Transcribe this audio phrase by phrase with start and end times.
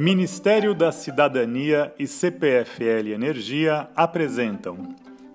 [0.00, 4.94] Ministério da Cidadania e CPFL Energia apresentam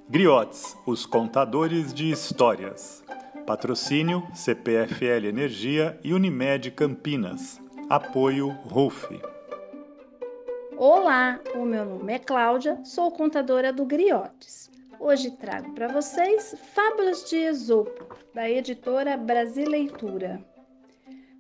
[0.10, 3.04] Griotes, os contadores de histórias.
[3.46, 7.60] Patrocínio CPFL Energia e Unimed Campinas.
[7.90, 9.20] Apoio RUF.
[10.78, 14.72] Olá, o meu nome é Cláudia, sou contadora do Griotes.
[14.98, 20.53] Hoje trago para vocês Fábulas de Esopo, da editora Brasileitura.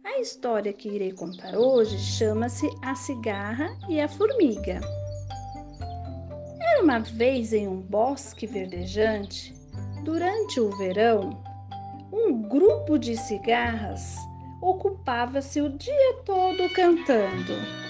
[0.05, 4.81] A história que irei contar hoje chama-se A Cigarra e a Formiga.
[6.59, 9.55] Era uma vez em um bosque verdejante,
[10.03, 11.41] durante o verão,
[12.11, 14.17] um grupo de cigarras
[14.61, 17.82] ocupava-se o dia todo cantando.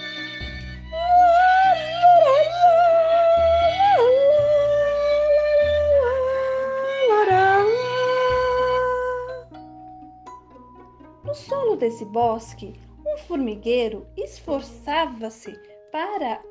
[11.84, 12.74] Desse bosque,
[13.06, 15.54] um formigueiro esforçava-se
[15.92, 16.42] para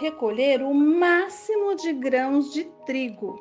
[0.00, 3.38] recolher o máximo de grãos de trigo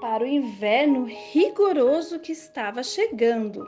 [0.00, 3.64] para o inverno rigoroso que estava chegando.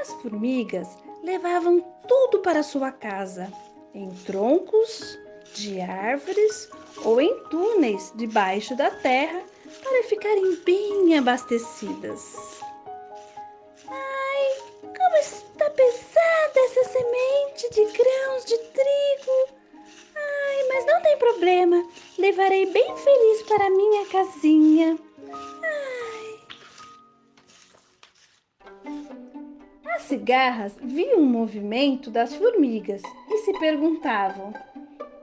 [0.00, 3.52] As formigas levavam tudo para sua casa,
[3.92, 5.18] em troncos
[5.52, 6.70] de árvores
[7.04, 9.42] ou em túneis debaixo da terra
[9.82, 12.64] para ficarem bem abastecidas.
[22.26, 24.98] Levarei bem feliz para minha casinha.
[25.62, 26.40] Ai.
[29.94, 34.52] As cigarras viam o movimento das formigas e se perguntavam: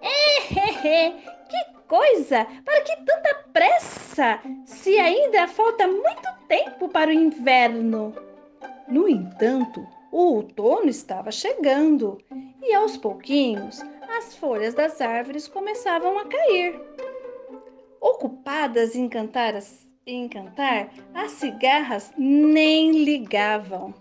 [0.02, 1.12] Ehehe,
[1.50, 2.48] que coisa!
[2.64, 4.40] Para que tanta pressa?
[4.66, 8.16] Se ainda falta muito tempo para o inverno.
[8.88, 12.18] No entanto, o outono estava chegando
[12.62, 16.80] e aos pouquinhos as folhas das árvores começavam a cair.
[18.00, 19.54] Ocupadas em cantar,
[20.06, 23.94] em cantar as cigarras nem ligavam.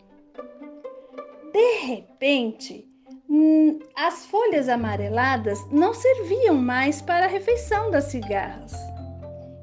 [1.53, 2.89] De repente,
[3.29, 8.73] hum, as folhas amareladas não serviam mais para a refeição das cigarras.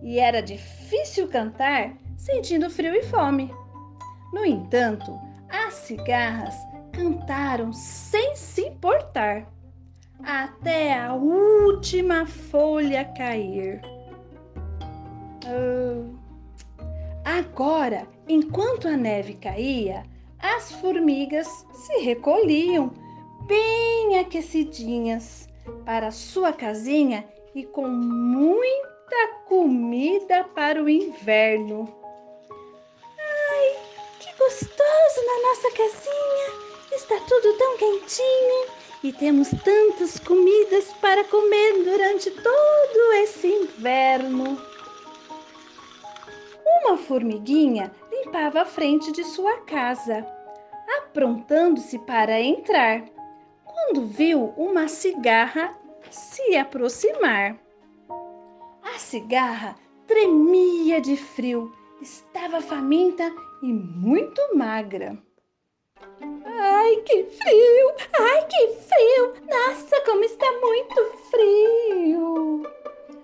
[0.02, 3.54] E era difícil cantar sentindo frio e fome.
[4.32, 5.18] No entanto,
[5.50, 6.56] as cigarras
[6.94, 9.48] cantaram sem se importar,
[10.24, 13.82] até a última folha cair.
[15.46, 16.14] Oh.
[17.26, 20.04] Agora, enquanto a neve caía,
[20.40, 22.92] as formigas se recolhiam,
[23.46, 25.48] bem aquecidinhas,
[25.86, 32.00] para sua casinha e com muita comida para o inverno
[34.40, 36.70] gostoso na nossa casinha.
[36.92, 44.58] Está tudo tão quentinho e temos tantas comidas para comer durante todo esse inverno.
[46.84, 50.26] Uma formiguinha limpava a frente de sua casa,
[50.98, 53.04] aprontando-se para entrar,
[53.66, 55.78] quando viu uma cigarra
[56.10, 57.58] se aproximar.
[58.84, 59.76] A cigarra
[60.10, 61.72] tremia de frio,
[62.02, 65.16] estava faminta e muito magra.
[66.62, 67.94] Ai, que frio!
[68.20, 69.34] Ai, que frio!
[69.50, 72.64] Nossa, como está muito frio!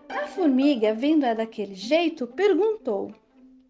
[0.08, 3.14] A formiga, vendo-a daquele jeito, perguntou: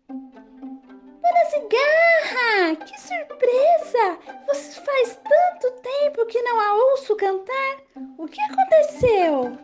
[0.08, 4.20] Dona Cigarra, que surpresa!
[4.48, 7.78] Você faz tanto tempo que não a ouço cantar.
[8.20, 9.58] O que aconteceu?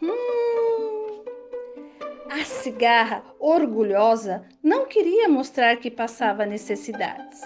[0.00, 1.24] Hum,
[2.30, 7.42] a cigarra, orgulhosa, não queria mostrar que passava necessidades.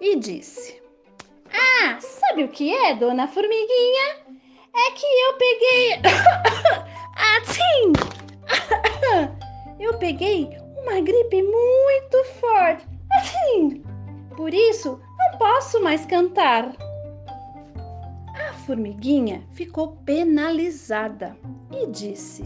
[0.00, 0.77] E disse:
[1.80, 4.16] Ah, sabe o que é, dona Formiguinha?
[4.74, 6.00] É que eu peguei.
[7.38, 7.92] assim!
[9.78, 10.50] eu peguei
[10.82, 12.84] uma gripe muito forte.
[13.12, 13.82] Assim!
[14.36, 16.72] Por isso, não posso mais cantar.
[18.34, 21.36] A formiguinha ficou penalizada
[21.70, 22.42] e disse: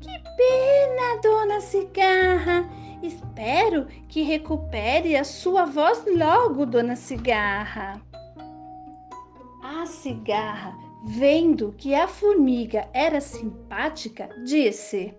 [0.00, 2.68] que pena, dona Cigarra.
[3.02, 8.00] Espero que recupere a sua voz logo, dona Cigarra.
[9.82, 15.12] A cigarra, vendo que a formiga era simpática, disse: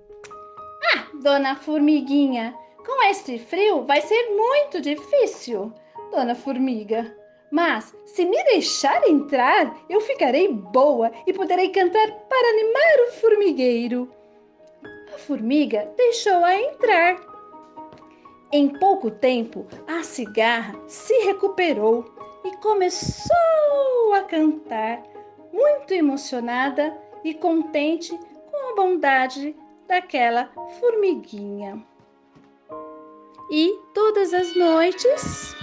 [0.95, 5.74] Ah, dona Formiguinha, com este frio vai ser muito difícil,
[6.12, 7.13] dona Formiga.
[7.51, 14.10] Mas se me deixar entrar, eu ficarei boa e poderei cantar para animar o formigueiro
[15.13, 17.19] a formiga deixou-a entrar.
[18.50, 25.04] Em pouco tempo, a cigarra se recuperou e começou a cantar
[25.51, 28.18] muito emocionada e contente
[28.51, 29.56] com a bondade
[29.88, 31.84] daquela formiguinha.
[33.50, 35.56] E todas as noites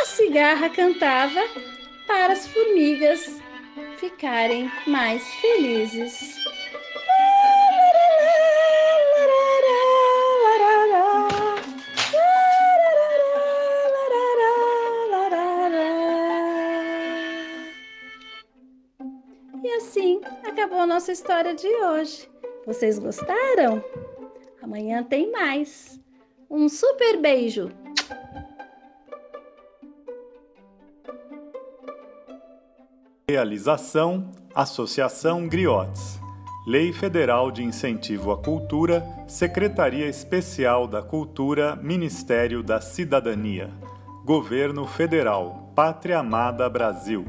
[0.00, 1.40] a cigarra cantava
[2.06, 3.40] para as formigas
[3.96, 6.36] ficarem mais felizes.
[19.66, 22.30] E assim acabou a nossa história de hoje.
[22.64, 23.82] Vocês gostaram?
[24.62, 26.00] Amanhã tem mais.
[26.48, 27.72] Um super beijo!
[33.28, 36.20] Realização Associação Griotes.
[36.64, 43.74] Lei Federal de Incentivo à Cultura, Secretaria Especial da Cultura, Ministério da Cidadania.
[44.24, 47.24] Governo Federal, Pátria Amada Brasil.